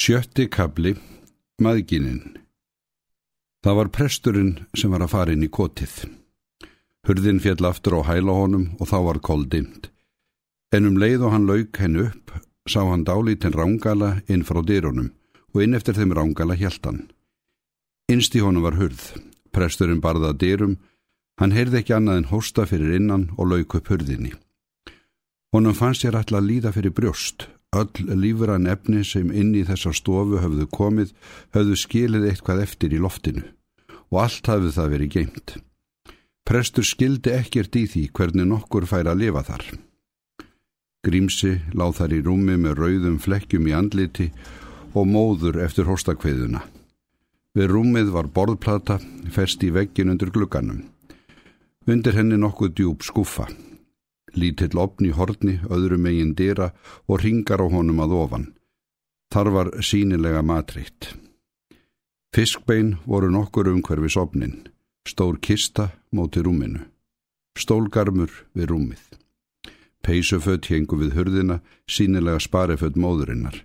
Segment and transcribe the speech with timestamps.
[0.00, 0.94] Sjötti kabli,
[1.60, 2.38] maðgininn.
[3.60, 5.92] Það var presturinn sem var að fara inn í kotið.
[7.04, 9.90] Hurðin fjall aftur á hæla honum og þá var koldind.
[10.72, 12.32] En um leið og hann lauk henn upp,
[12.64, 15.12] sá hann dálítinn rángala inn frá dýrunum
[15.52, 17.04] og inn eftir þeim rángala hjæltan.
[18.08, 19.04] Innst í honum var hurð.
[19.52, 20.78] Presturinn barða dýrum,
[21.36, 24.32] hann heyrði ekki annað en hósta fyrir innan og lauk upp hurðinni.
[25.52, 30.40] Honum fannst ég alltaf líða fyrir brjóst Öll lífran efni sem inn í þessa stofu
[30.42, 31.12] höfðu komið
[31.54, 33.44] höfðu skilið eitthvað eftir í loftinu
[34.10, 35.52] og allt hafði það verið geimt.
[36.42, 39.62] Prestur skildi ekkert í því hvernig nokkur fær að lifa þar.
[41.06, 44.26] Grímsi láð þar í rúmi með rauðum flekkjum í andliti
[44.90, 46.64] og móður eftir hóstakveðuna.
[47.54, 48.98] Við rúmið var borðplata
[49.30, 50.82] fest í veggin undir glugganum.
[51.86, 53.46] Undir henni nokkuð djúb skuffa.
[54.34, 56.70] Lítill opn í horni, öðru megin dýra
[57.08, 58.46] og ringar á honum að ofan.
[59.30, 61.14] Þar var sínilega matrikt.
[62.34, 64.68] Fiskbein voru nokkur umhverfis opnin.
[65.06, 66.84] Stór kista móti rúminu.
[67.58, 69.02] Stólgarmur við rúmið.
[70.06, 71.58] Peysufödd hengu við hurðina,
[71.90, 73.64] sínilega sparefödd móðurinnar.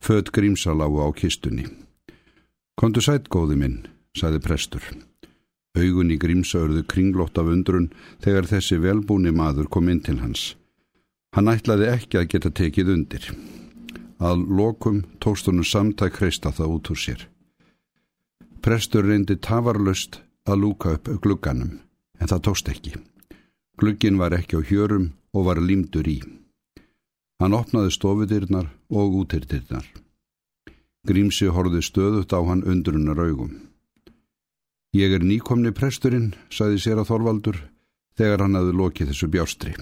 [0.00, 1.68] Född grímsaláu á kistunni.
[2.80, 3.78] Kondu sætt, góði minn,
[4.16, 4.84] sagði prestur.
[5.78, 7.90] Augun í grímsaurðu kringlótt af undrun
[8.24, 10.56] þegar þessi velbúni maður kom inn til hans.
[11.30, 13.28] Hann ætlaði ekki að geta tekið undir.
[14.18, 17.22] Að lokum tókst honum samtæk hreista það út úr sér.
[18.60, 21.78] Prestur reyndi tafarlust að lúka upp glugganum,
[22.18, 22.98] en það tókst ekki.
[23.80, 26.18] Gluggin var ekki á hjörum og var límdur í.
[27.40, 29.86] Hann opnaði stofudirnar og útirdirnar.
[31.08, 33.69] Grímsi horfið stöðut á hann undrunar augum.
[34.96, 37.58] Ég er nýkomni presturinn, saði sér að Þorvaldur,
[38.18, 39.74] þegar hann hafði lokið þessu bjástri.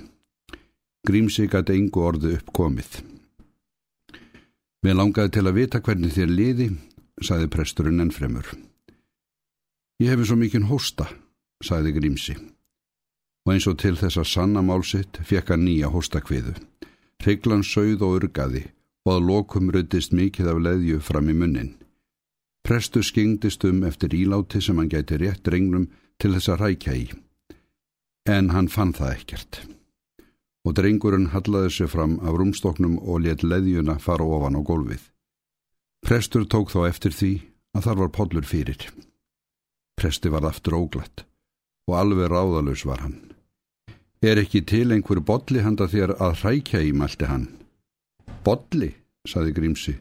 [1.08, 2.98] Grímsi gæti engu orðu uppkomið.
[4.84, 6.68] Mér langaði til að vita hvernig þér liði,
[7.24, 8.52] saði presturinn ennfremur.
[10.04, 11.08] Ég hefi svo mikinn hósta,
[11.64, 12.36] saði Grímsi.
[13.48, 16.52] Og eins og til þess að sanna málsitt fekk hann nýja hóstakviðu.
[17.24, 18.66] Hriglan sögð og urgaði
[19.08, 21.72] og að lokum ruttist mikið af leðju fram í munnin.
[22.66, 25.88] Prestur skingdist um eftir íláti sem hann gæti rétt drengnum
[26.20, 27.04] til þess að rækja í.
[28.28, 29.60] En hann fann það ekkert.
[30.66, 35.00] Og drengurinn hallaði sig fram af rúmstoknum og let leðjuna fara ofan á gólfið.
[36.04, 37.32] Prestur tók þá eftir því
[37.76, 38.84] að þar var podlur fyrir.
[39.98, 41.24] Presti var aftur óglatt
[41.88, 43.16] og alveg ráðalus var hann.
[44.20, 47.48] Er ekki til einhver bodli handa þér að rækja í, mælti hann.
[48.44, 48.92] Bodli,
[49.24, 49.94] saði Grímsi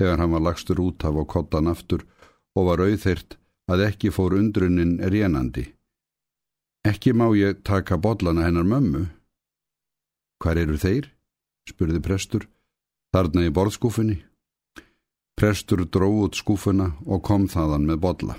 [0.00, 2.06] þegar hann var lagstur út af og kottan aftur
[2.56, 3.36] og var auðþyrt
[3.70, 5.66] að ekki fór undrunin rénandi.
[6.88, 9.04] Ekki má ég taka bollana hennar mömmu.
[10.40, 11.10] Hvar eru þeir?
[11.68, 12.48] spurði prestur.
[13.12, 14.22] Þarna í borðskúfunni.
[15.36, 18.36] Prestur dró út skúfuna og kom þaðan með bolla.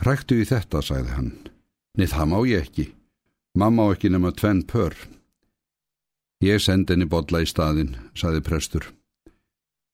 [0.00, 1.32] Ræktu í þetta, sagði hann.
[1.98, 2.86] Nei, það má ég ekki.
[3.54, 4.96] Mamma á ekki nema tvenn pör.
[6.42, 8.88] Ég sendi henni bolla í staðin, sagði prestur.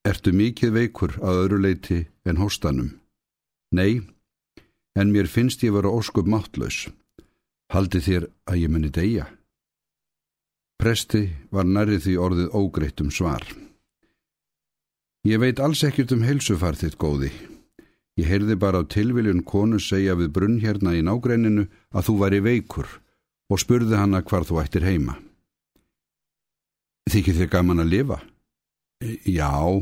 [0.01, 2.95] Ertu mikið veikur að öðru leiti en hóstanum?
[3.77, 4.01] Nei,
[4.97, 6.87] en mér finnst ég vera óskup máttlaus.
[7.71, 9.27] Haldi þér að ég muni deyja?
[10.81, 13.45] Presti var nærið því orðið ógreitt um svar.
[15.29, 17.29] Ég veit alls ekkert um heilsufar þitt góði.
[18.17, 22.41] Ég heyrði bara á tilviljun konu segja við brunn hérna í nágreininu að þú væri
[22.41, 22.89] veikur
[23.53, 25.21] og spurði hanna hvar þú ættir heima.
[27.13, 28.23] Þykir þér gaman að lifa?
[29.01, 29.81] Já,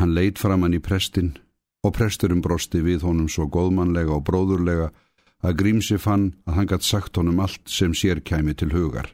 [0.00, 1.36] hann leitt fram hann í prestin
[1.86, 4.88] og presturinn brosti við honum svo góðmannlega og bróðurlega
[5.44, 9.12] að Grímsi fann að hann gætt sagt honum allt sem sér kæmi til hugar,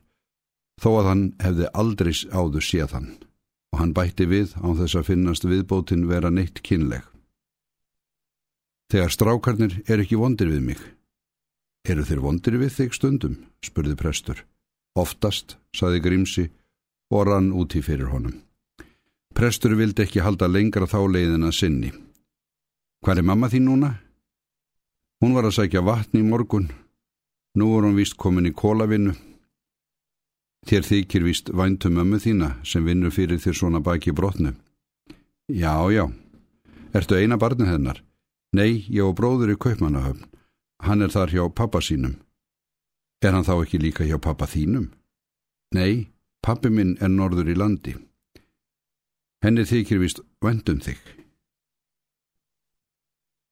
[0.80, 3.10] þó að hann hefði aldrei áður séð hann
[3.70, 7.04] og hann bætti við á þess að finnast viðbótin vera neitt kynleg.
[8.90, 10.80] Þegar strákarnir er ekki vondir við mig.
[11.86, 13.36] Eru þeir vondir við þig stundum?
[13.62, 14.40] spurði prestur.
[14.98, 16.48] Oftast, saði Grímsi
[17.14, 18.40] og rann úti fyrir honum.
[19.40, 21.88] Prestur vildi ekki halda lengra þá leiðina sinni.
[23.00, 23.88] Hvað er mamma þín núna?
[25.24, 26.66] Hún var að sækja vatni í morgun.
[27.56, 29.14] Nú er hún vist komin í kólavinnu.
[30.68, 34.52] Þér þykir vist væntum ömmu þína sem vinnur fyrir þér svona baki brotnu.
[35.48, 36.04] Já, já.
[36.92, 38.04] Ertu eina barnið hennar?
[38.52, 40.28] Nei, ég og bróður í Kaupmannahöfn.
[40.84, 42.18] Hann er þar hjá pappa sínum.
[43.24, 44.90] Er hann þá ekki líka hjá pappa þínum?
[45.72, 46.12] Nei,
[46.44, 47.96] pappi minn er norður í landi.
[49.40, 50.98] Henni þykir vist vendum þig.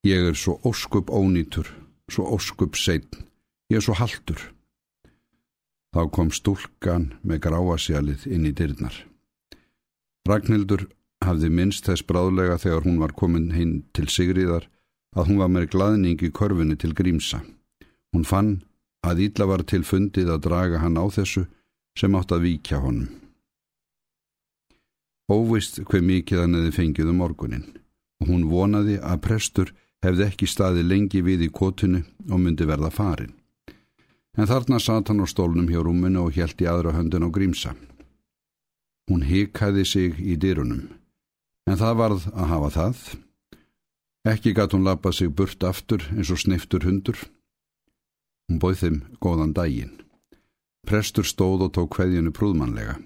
[0.05, 1.70] Ég er svo óskup ónýtur,
[2.12, 3.25] svo óskup seitn,
[3.73, 4.40] ég er svo haldur.
[5.96, 8.94] Þá kom stúlkan með gráasjalið inn í dyrnar.
[10.29, 10.85] Ragnhildur
[11.25, 14.69] hafði minnst þess bráðlega þegar hún var komin hinn til Sigriðar
[15.17, 17.41] að hún var með gladning í körfunni til Grímsa.
[18.12, 18.58] Hún fann
[19.08, 21.46] að Ídla var til fundið að draga hann á þessu
[21.96, 23.08] sem átt að víkja honum.
[25.28, 27.66] Óvist hver mikið hann hefði fengið um morgunin
[28.22, 32.90] og hún vonaði að prestur hefði ekki staði lengi við í kotunu og myndi verða
[32.94, 33.34] farin.
[34.38, 37.75] En þarna satt hann á stólnum hjá rúmunu og hjælti aðra höndun á Grímsa.
[39.10, 40.84] Hún hikaði sig í dyrunum,
[41.66, 43.00] en það varð að hafa það.
[44.28, 47.19] Ekki gatt hún lappa sig burt aftur eins og sniftur hundur.
[48.48, 49.94] Hún bóð þeim góðan daginn.
[50.86, 52.98] Prestur stóð og tók hveðjunu prúðmannlega.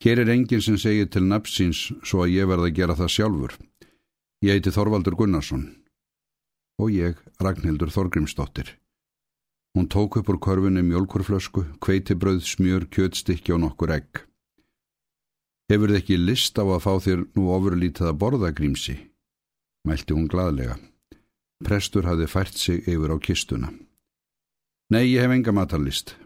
[0.00, 3.56] Hér er enginn sem segir til napsins svo að ég verða að gera það sjálfur.
[4.40, 5.66] Ég heiti Þorvaldur Gunnarsson
[6.80, 8.78] og ég Ragnhildur Þorgrimsdóttir.
[9.76, 14.22] Hún tók upp úr korfunni mjölkurflösku, kveitibröð, smjör, kjötstykki og nokkur egg.
[15.70, 18.96] Hefur þið ekki list á að fá þér nú ofurlítið að borða grímsi?
[19.86, 20.78] Mælti hún gladlega.
[21.62, 23.68] Prestur hafði fært sig yfir á kistuna.
[24.90, 26.16] Nei, ég hef enga matarlist.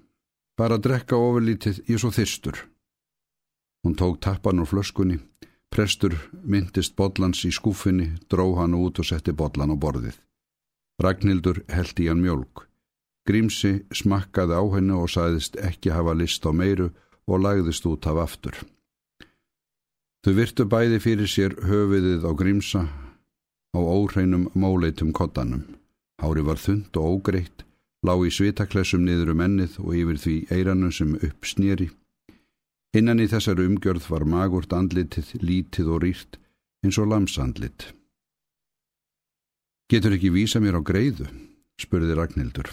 [0.56, 2.62] Bara að drekka ofurlítið í svo þyrstur.
[3.84, 5.20] Hún tók tappan úr flöskunni.
[5.69, 10.16] Prestur myndist bollans í skúfinni, dró hann út og setti bollan á borðið.
[11.02, 12.64] Ragnhildur held í hann mjölk.
[13.28, 16.92] Grímsi smakkaði á hennu og sæðist ekki hafa list á meiru
[17.28, 18.56] og lagðist út af aftur.
[20.25, 22.82] Þau virtu bæði fyrir sér höfiðið á grímsa
[23.76, 25.66] á óreinum móleitum kottanum.
[26.22, 27.66] Hári var þund og ógreitt,
[28.06, 31.90] lá í svitaklessum niður um ennið og yfir því eiranum sem upp snýri.
[32.94, 36.37] Innan í þessar umgjörð var magurt andlitið, lítið og rýrt,
[36.87, 37.88] eins og lamsandlit.
[39.91, 41.26] Getur ekki vísa mér á greiðu?
[41.75, 42.70] spurði Ragnhildur.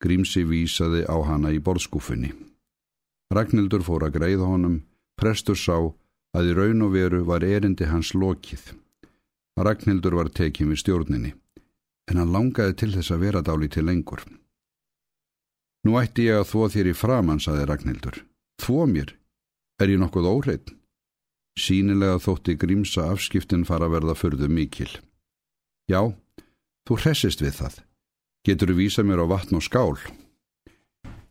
[0.00, 2.32] Grímsi vísaði á hana í borðskúfunni.
[3.32, 4.80] Ragnhildur fór að greiða honum,
[5.20, 5.76] prestur sá
[6.36, 8.72] að í raun og veru var erindi hans lokið.
[9.60, 11.34] Ragnhildur var tekið við stjórninni,
[12.08, 14.24] en hann langaði til þess að vera dáli til lengur.
[15.84, 18.20] Nú ætti ég að þvó þér í framann, saði Ragnhildur.
[18.64, 19.12] Þvó mér?
[19.76, 20.70] Er ég nokkuð óreitt?
[21.56, 24.88] Sínilega þótti grímsa afskiptin fara að verða förðu mikil.
[25.88, 26.12] Já,
[26.88, 27.74] þú hressist við það.
[28.46, 29.96] Getur þú vísa mér á vatn og skál?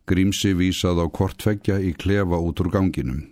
[0.06, 3.22] Grímsi vísað á kortveggja í klefa út úr ganginum.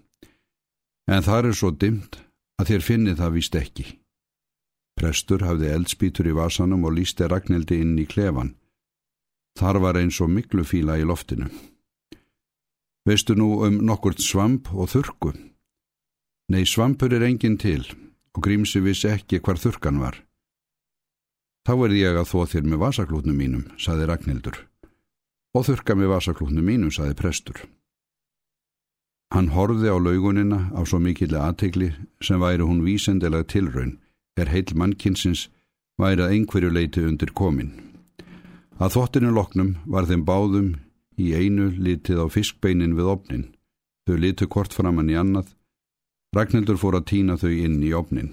[1.06, 2.18] En það er svo dimt
[2.58, 3.86] að þér finni það víst ekki.
[4.98, 8.54] Prestur hafði eldspítur í vasanum og lísti Ragnhildi inn í klefan.
[9.58, 11.50] Þar var eins og miklu fíla í loftinu.
[13.04, 15.34] Veistu nú um nokkurt svamp og þurku?
[16.48, 17.84] Nei, svampur er engin til
[18.34, 20.16] og grímsi vissi ekki hvar þurkan var.
[21.68, 24.56] Þá er ég að þó þér með vasaklútnum mínum, saði Ragnhildur.
[25.54, 27.60] Og þurka með vasaklútnum mínum, saði prestur.
[29.32, 31.92] Hann horfði á laugunina á svo mikilli aðtegli
[32.24, 33.98] sem væri hún vísendilega tilraun
[34.40, 35.48] er heil mannkinsins
[36.00, 37.72] væri að einhverju leiti undir komin.
[38.80, 40.70] Að þottinu loknum var þeim báðum
[41.20, 43.44] í einu litið á fiskbeinin við opnin.
[44.06, 45.54] Þau litu kort framann í annað.
[46.34, 48.32] Ragnhildur fór að týna þau inn í opnin.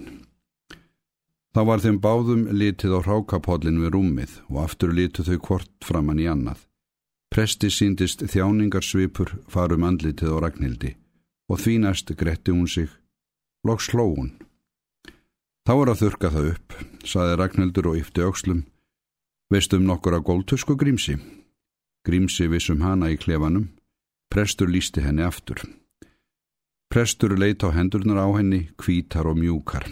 [1.52, 6.20] Þá var þeim báðum litið á hrákapollin við rúmið og aftur litu þau kort framann
[6.20, 6.62] í annað.
[7.32, 10.94] Presti síndist þjáningarsvipur farum andlitið á Ragnhildi
[11.52, 12.88] og því næst gretti hún sig.
[13.64, 14.32] Loks sló hún.
[15.68, 16.74] Þá er að þurka það upp,
[17.06, 18.64] saði Ragnhildur og yfti aukslum.
[19.52, 21.18] Veistum nokkur að góltusku grímsi.
[22.06, 23.68] Grímsi vissum hana í klefanum.
[24.32, 25.60] Prestur lísti henni aftur.
[26.90, 29.86] Prestur leit á hendurnar á henni, kvítar og mjúkar.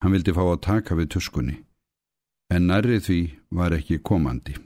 [0.00, 1.56] Hann vildi fá að taka við tuskunni.
[2.50, 4.56] En nærrið því var ekki komandi.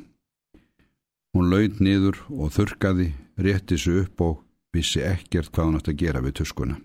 [1.34, 4.40] Hún laud niður og þurkaði, rétti sig upp og
[4.74, 6.76] vissi ekkert hvað hún ætti að gera við tuskuna.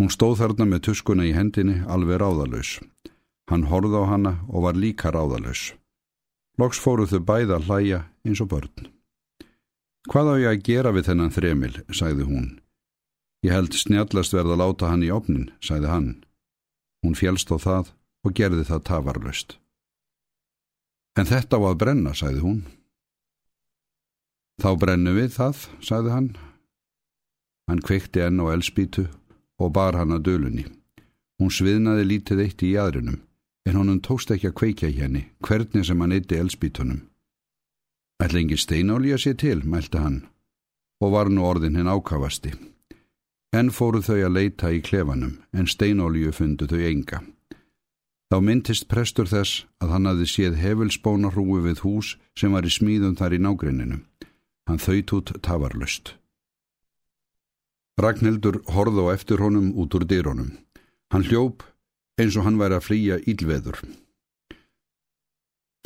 [0.00, 2.78] Hún stóð þarna með tuskuna í hendinni alveg ráðalös.
[3.50, 5.74] Hann horði á hana og var líka ráðalös.
[6.60, 8.88] Loks fóruð þau bæða að hlæja eins og börn.
[10.10, 12.48] Hvað á ég að gera við þennan þremil, sagði hún.
[13.44, 16.10] Ég held snjallast verða að láta hann í opnin, sagði hann.
[17.04, 17.92] Hún fjælst á það
[18.26, 19.56] og gerði það tafarlöst.
[21.16, 22.60] En þetta á að brenna, sagði hún.
[24.60, 26.30] Þá brennum við það, sagði hann.
[27.68, 29.06] Hann kveikti enn á elspítu
[29.60, 30.66] og bar hann að dölunni.
[31.40, 33.20] Hún sviðnaði lítið eitt í jæðrinum,
[33.68, 37.02] en honum tókst ekki að kveikja henni, hvernig sem hann eitti elspítunum.
[38.20, 40.22] Ætla engin steinálja sér til, mælti hann,
[41.00, 42.52] og var nú orðin hinn ákavasti.
[43.56, 47.22] Enn fóru þau að leita í klefanum, en steinálju fundu þau enga.
[48.30, 53.16] Þá myndist prestur þess að hann hafði séð hefilsbónarúi við hús sem var í smíðum
[53.18, 54.04] þar í nágrinninum.
[54.68, 56.14] Hann þaut út tafarlust.
[57.98, 60.52] Ragnhildur horði á eftir honum út úr dýrónum.
[61.10, 61.66] Hann hljóp
[62.20, 63.80] eins og hann væri að flýja ílveður.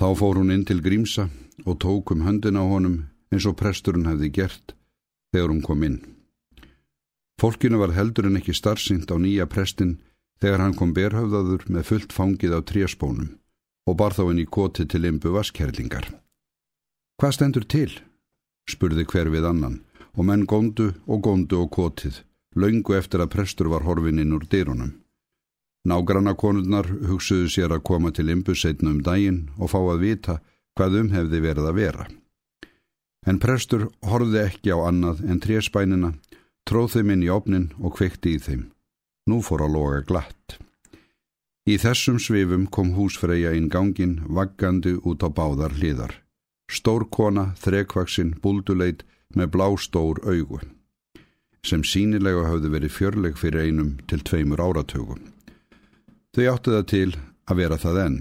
[0.00, 1.28] Þá fór hún inn til Grímsa
[1.64, 4.74] og tók um höndin á honum eins og presturinn hefði gert
[5.34, 6.00] þegar hún kom inn.
[7.40, 9.98] Fólkinu var heldur en ekki starfsynnt á nýja prestin
[10.42, 13.30] þegar hann kom berhöfðaður með fullt fangið á tríaspónum
[13.88, 16.06] og bar þá inn í koti til ymbu vaskerlingar.
[17.20, 17.90] Hvað stendur til?
[18.70, 19.80] spurði hver við annan
[20.14, 22.22] og menn góndu og góndu og kotið,
[22.56, 25.03] laungu eftir að prestur var horfin inn úr dýrunum.
[25.84, 30.38] Nágranna konurnar hugsuðu sér að koma til ymbu setna um daginn og fá að vita
[30.74, 32.06] hvað um hefði verið að vera.
[33.28, 36.14] En prestur horfði ekki á annað en tréspænina,
[36.64, 38.64] tróð þeim inn í opnin og kveikti í þeim.
[39.28, 40.58] Nú fór að loga glatt.
[41.64, 46.12] Í þessum svifum kom húsfreyja inn gangin vaggandi út á báðar hliðar.
[46.68, 49.04] Stór kona, þrekvaksinn, búlduleit
[49.36, 50.60] með blá stór augu,
[51.64, 55.33] sem sínilega hafði verið fjörleg fyrir einum til tveimur áratögum.
[56.34, 57.10] Þau áttu það til
[57.46, 58.18] að vera það enn.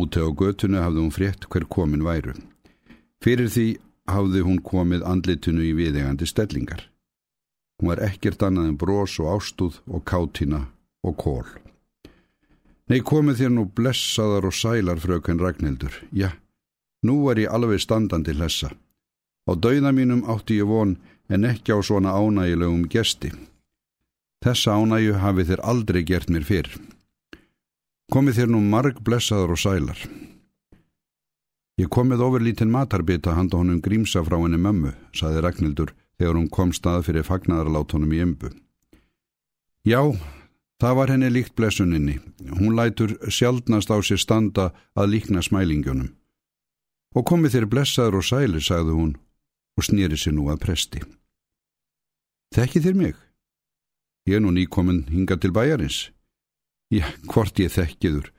[0.00, 2.34] Úti á götunu hafði hún frétt hver komin væru.
[3.22, 3.66] Fyrir því
[4.10, 6.88] hafði hún komið andlitunu í viðegandi stellingar.
[7.78, 10.64] Hún var ekkert annað en brós og ástúð og kátina
[11.06, 11.46] og kól.
[12.90, 15.94] Nei, komið þér nú blessaðar og sælar, fröken Ragnhildur.
[16.10, 16.32] Já,
[17.06, 18.72] nú er ég alveg standandi hlessa.
[19.46, 20.96] Á dauða mínum átti ég von
[21.30, 23.30] en ekki á svona ánægilegum gesti.
[24.42, 26.74] Þessa ánægu hafi þér aldrei gert mér fyrr.
[28.10, 30.00] Komið þér nú marg blessaðar og sælar.
[31.78, 36.50] Ég komið ofur lítinn matarbita handa honum grímsa frá henni mömmu, saði Ragnhildur þegar hún
[36.50, 38.50] kom stað fyrir fagnarlátunum í ömbu.
[39.86, 40.02] Já,
[40.80, 42.16] Það var henni líkt blessuninni.
[42.56, 46.14] Hún lætur sjaldnast á sér standa að líkna smælingunum.
[47.12, 49.10] Og komið þér blessaður og sæli, sagði hún
[49.76, 51.02] og snýri sér nú að presti.
[52.56, 53.16] Þekki þér mig?
[54.24, 56.08] Ég er nú nýkominn hinga til bæjarins.
[56.90, 58.32] Já, hvort ég þekkiður.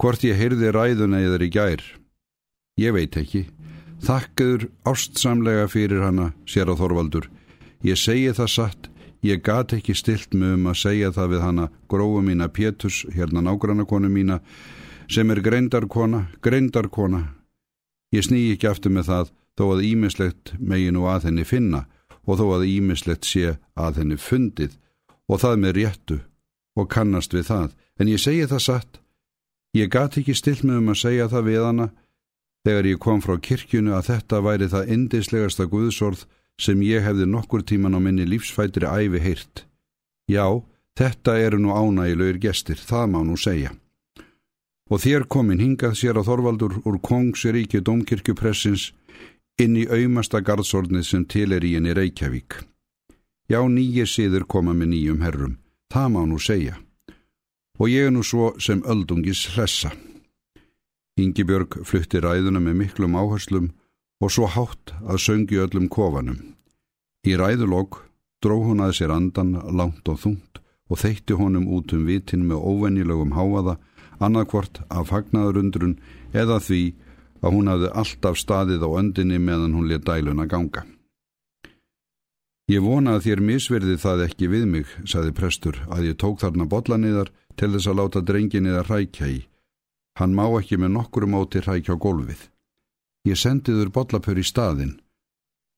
[0.00, 1.82] Hvort ég heyrði ræðuna eða í gær.
[2.80, 3.46] Ég veit ekki.
[4.02, 7.28] Þakkaður ástsamlega fyrir hana, sér á Þorvaldur.
[7.84, 11.66] Ég segi það satt Ég gat ekki stilt mig um að segja það við hana
[11.90, 14.40] gróðu mína Pétus, hérna nágrannakonu mína,
[15.06, 17.28] sem er greindarkona, greindarkona.
[18.10, 21.84] Ég sný ekki aftur með það þó að ímislegt megi nú að henni finna
[22.26, 24.74] og þó að ímislegt sé að henni fundið
[25.30, 26.18] og það með réttu
[26.78, 27.72] og kannast við það.
[28.00, 29.00] En ég segi það satt,
[29.76, 31.88] ég gat ekki stilt mig um að segja það við hana
[32.66, 36.24] þegar ég kom frá kirkjunu að þetta væri það indislegasta guðsorð
[36.60, 39.64] sem ég hefði nokkur tíman á minni lífsfætri æfi heyrt.
[40.30, 40.62] Já,
[40.98, 43.72] þetta eru nú ánægilegir gestir, það má nú segja.
[44.92, 48.90] Og þér komin hingað sér að Þorvaldur úr Kongsiríki domkirkjupressins
[49.62, 52.60] inn í auðmasta gardsordnið sem til er í henni Reykjavík.
[53.48, 55.56] Já, nýjir síður koma með nýjum herrum,
[55.92, 56.78] það má nú segja.
[57.80, 59.92] Og ég er nú svo sem öldungis hlessa.
[61.20, 63.68] Yngibjörg flutti ræðuna með miklum áherslum
[64.22, 66.38] og svo hátt að söngi öllum kofanum.
[67.28, 68.00] Í ræðulokk
[68.42, 72.64] dró hún að sér andan langt og þungt og þeitti honum út um vitin með
[72.68, 73.78] óvennilegum háaða,
[74.22, 75.96] annarkvort af fagnaðurundrun
[76.32, 76.82] eða því
[77.42, 80.84] að hún hafði alltaf staðið á öndinni meðan hún let dæluna ganga.
[82.72, 86.64] Ég vona að þér misverði það ekki við mig, saði prestur, að ég tók þarna
[86.70, 89.40] botlaniðar til þess að láta drenginiðar rækja í.
[90.20, 92.46] Hann má ekki með nokkru móti rækja á gólfið.
[93.28, 94.94] Ég sendiður bollapör í staðin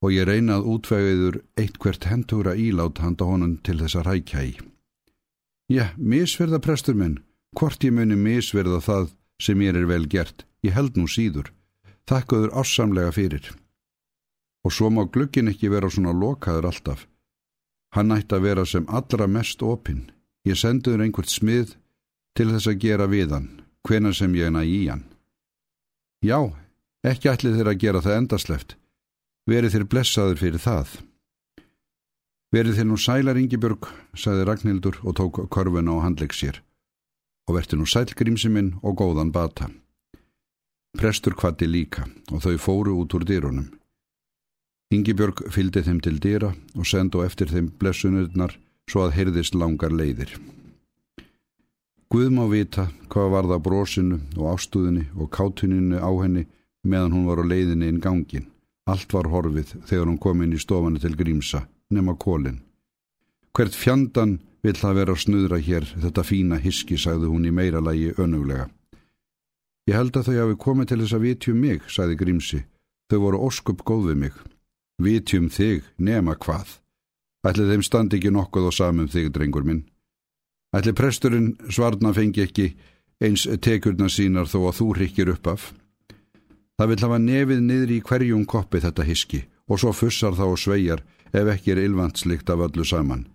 [0.03, 4.53] og ég reynað útvegiður eitt hvert hentugra ílát handa honum til þess að rækja í.
[5.71, 7.19] Já, misverða prestur minn,
[7.57, 9.11] hvort ég muni misverða það
[9.41, 11.51] sem ég er vel gert, ég held nú síður.
[12.05, 13.49] Þakkaður ássamlega fyrir.
[14.65, 17.05] Og svo má glukkin ekki vera svona lokaður alltaf.
[17.93, 20.09] Hann ætti að vera sem allra mest opinn.
[20.45, 21.77] Ég sendiður einhvert smið
[22.35, 23.49] til þess að gera við hann,
[23.87, 25.05] hvena sem ég næ í hann.
[26.25, 26.51] Já,
[27.05, 28.71] Ekki ætlið þeir að gera það endasleft.
[29.45, 30.93] Verið þeir blessaður fyrir það.
[32.55, 36.63] Verið þeir nú sælar Ingebjörg, sagði Ragnhildur og tók korfuna á handleik sér.
[37.45, 39.69] Og verði nú sælgrímsiminn og góðan bata.
[40.97, 43.69] Prestur kvatti líka og þau fóru út úr dýrunum.
[44.93, 48.53] Ingebjörg fylgdi þeim til dýra og sendu eftir þeim blessunurnar
[48.89, 50.35] svo að heyrðist langar leiðir.
[52.11, 56.45] Guð má vita hvað var það brósinu og ástúðinu og kátuninu á henni
[56.85, 58.45] meðan hún var á leiðinni inn gangin.
[58.85, 62.61] Allt var horfið þegar hún kom inn í stofanu til Grímsa, nema kólinn.
[63.57, 68.13] Hvert fjandan vill það vera snuðra hér, þetta fína hiski, sagði hún í meira lagi
[68.21, 68.69] önuglega.
[69.89, 72.61] Ég held að þau hafi komið til þess að vitjum mig, sagði Grímsi.
[73.09, 74.37] Þau voru óskup góð við mig.
[75.01, 76.79] Vitjum þig, nema hvað.
[77.45, 79.83] Ætli þeim standi ekki nokkuð og samum þig, drengur minn.
[80.75, 82.69] Ætli presturinn svarna fengi ekki
[83.23, 85.67] eins tekurna sínar þó að þú rykkir upp af.
[86.75, 90.59] Það vil hafa nefið niður í hverjum koppi þetta hiski og svo fussar þá og
[90.59, 93.27] sveigjar ef ekki er ylvantslikt af öllu saman.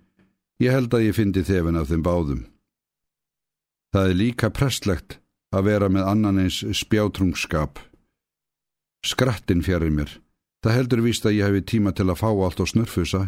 [0.61, 2.43] Ég held að ég fyndi þefin af þeim báðum.
[3.95, 5.19] Það er líka prestlegt
[5.51, 7.81] að vera með annan eins spjátrungskap.
[9.07, 10.13] Skrattin fjarir mér.
[10.61, 13.23] Það heldur víst að ég hefi tíma til að fá allt á snurfusa,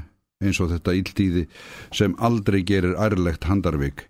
[0.45, 1.45] eins og þetta íldíði
[1.95, 4.09] sem aldrei gerir ærlegt handarvik.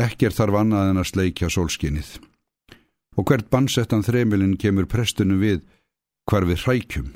[0.00, 2.16] Ekkert þarf annað en að sleikja sólskinnið
[3.14, 5.60] og hvert bannsettan þremilin kemur prestunum við
[6.26, 7.12] hvar við hrækjum.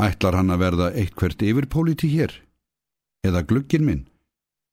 [0.00, 2.32] Ætlar hann að verða eitt hvert yfirpólíti hér?
[3.26, 4.04] Eða gluggin minn?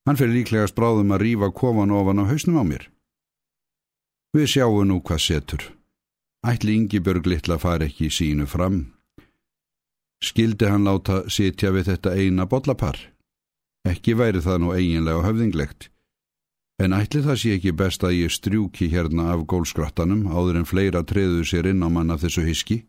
[0.08, 2.86] Hann fyrir líklegast bráðum að rýfa kofan ofan á hausnum á mér.
[4.38, 5.66] Við sjáum nú hvað setur.
[6.48, 8.97] Ætli Ingebjörg litla fari ekki í sínu fram.
[10.24, 12.97] Skildi hann láta sitja við þetta eina bollapar?
[13.88, 15.89] Ekki væri það nú eiginlega höfðinglegt.
[16.81, 21.01] En ætli það sé ekki best að ég strjúki hérna af gólskrattanum áður en fleira
[21.05, 22.83] treðu sér inn á manna þessu hiski?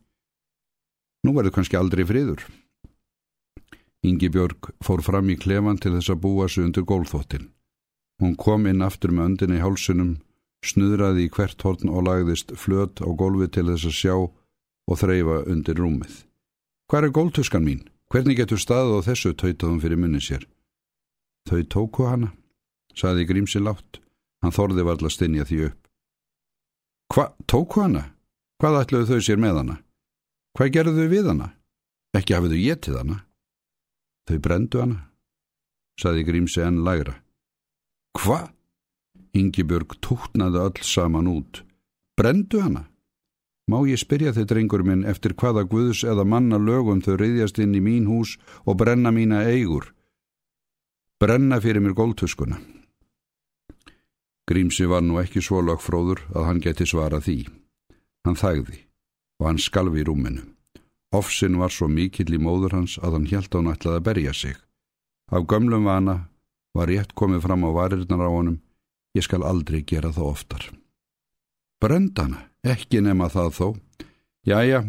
[1.25, 2.45] Nú verður kannski aldrei friður.
[4.05, 7.49] Ingi Björg fór fram í klefan til þess að búa sig undir gólþóttin.
[8.21, 10.15] Hún kom inn aftur með öndin í hálsunum,
[10.65, 15.43] snuðraði í hvert horn og lagðist flöt á gólfi til þess að sjá og þreyfa
[15.51, 16.28] undir rúmið.
[16.89, 17.85] Hvar er góltuskan mín?
[18.09, 20.47] Hvernig getur staðið á þessu töytaðum fyrir munni sér?
[21.49, 22.33] Þau tóku hana
[22.99, 24.01] saði Grímsi látt.
[24.43, 25.79] Hann þorði varla stinja því upp.
[27.13, 28.05] Hva, tóku hana?
[28.59, 29.77] Hvað ætluðu þau sér með hana?
[30.59, 31.49] Hvað gerðu þau við hana?
[32.19, 33.19] Ekki hafið þau getið hana?
[34.29, 34.99] Þau brendu hana,
[36.01, 37.15] saði Grímsi enn lagra.
[38.19, 38.41] Hva?
[39.39, 41.63] Yngibjörg tóknaði öll saman út.
[42.19, 42.87] Brendu hana?
[43.69, 47.77] Má ég spyrja þið, drengur minn, eftir hvaða guðs eða manna lögum þau reyðjast inn
[47.77, 49.93] í mín hús og brenna mína eigur?
[51.21, 52.57] Brenna fyrir mér góltuskuna.
[54.49, 57.43] Grímsi var nú ekki svo lögfróður að hann geti svara því.
[58.25, 58.79] Hann þægði
[59.39, 60.47] og hann skalvi í rúminu.
[61.13, 64.33] Offsin var svo mikill í móður hans að hann hjælt á hann ætlaði að berja
[64.33, 64.57] sig.
[65.29, 66.17] Af gömlum vana
[66.73, 68.61] var rétt komið fram á varirnar á honum.
[69.13, 70.65] Ég skal aldrei gera það oftar.
[71.81, 73.69] Brendana, ekki nema það þó.
[74.49, 74.81] Jæja,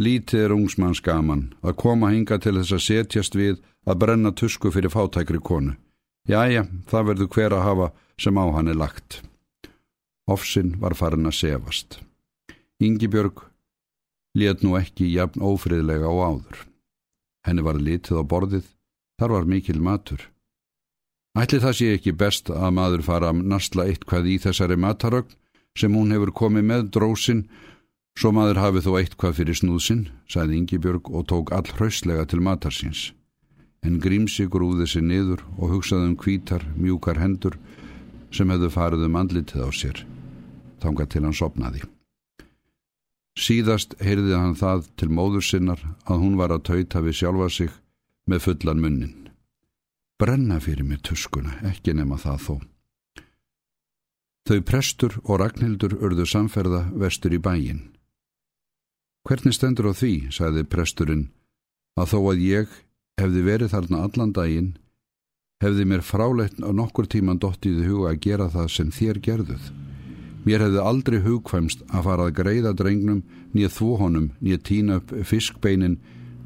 [0.00, 4.72] lítið er ungsmanns gaman að koma hinga til þess að setjast við að brenna tusku
[4.74, 5.76] fyrir fátækri konu.
[6.28, 7.88] Jæja, það verður hver að hafa
[8.20, 9.20] sem á hann er lagt.
[10.30, 11.98] Offsinn var farin að sefast.
[12.80, 13.44] Yngibjörg
[14.34, 16.64] let nú ekki jafn ófriðlega á áður.
[17.44, 18.66] Henni var litið á borðið,
[19.20, 20.30] þar var mikil matur.
[21.36, 25.36] Ætli það sé ekki best að maður fara að nastla eitthvað í þessari matarögn
[25.78, 27.44] sem hún hefur komið með drósin,
[28.18, 33.12] svo maður hafi þó eitthvað fyrir snúðsinn, sagði Yngibjörg og tók all hrauslega til matarsins.
[33.84, 37.58] En grímsi grúði sig niður og hugsaði um kvítar, mjúkar hendur
[38.34, 40.04] sem hefðu farið um andlitið á sér,
[40.82, 41.82] þanga til hann sopnaði.
[43.34, 47.72] Síðast heyrði hann það til móður sinnar að hún var að tauta við sjálfa sig
[48.30, 49.16] með fullan munnin.
[50.22, 52.54] Brenna fyrir mér tuskuna, ekki nema það þó.
[54.44, 57.82] Þau prestur og Ragnhildur urðu samferða vestur í bæin.
[59.24, 61.28] Hvernig stendur á því, sagði presturinn,
[61.96, 62.74] að þó að ég
[63.20, 64.74] hefði verið þarna allan daginn
[65.64, 69.66] hefði mér frálegt á nokkur tíman dottiði huga að gera það sem þér gerðuð.
[70.44, 73.22] Mér hefði aldrei hugkvæmst að fara að greiða drengnum,
[73.56, 76.00] nýja þvóhonum, nýja tína upp fiskbeinin,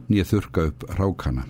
[0.07, 1.49] nýja þurka upp rákana.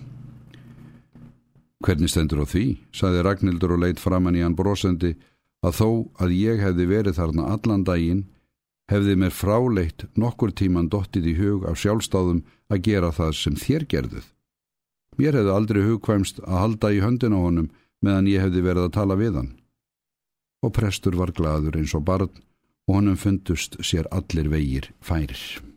[1.85, 5.13] Hvernig stendur á því, saði Ragnhildur og leitt framann í hann brosendi,
[5.67, 5.89] að þó
[6.23, 8.25] að ég hefði verið þarna allan daginn,
[8.89, 13.87] hefði mér frálegt nokkur tíman dottið í hug af sjálfstáðum að gera það sem þér
[13.93, 14.27] gerðuð.
[15.19, 17.71] Mér hefði aldrei hugkvæmst að halda í höndin á honum
[18.05, 19.55] meðan ég hefði verið að tala við hann.
[20.63, 22.31] Og prestur var gladur eins og barn
[22.89, 25.68] og honum fundust sér allir vegir færir.